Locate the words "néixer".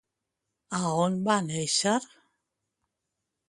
1.51-1.95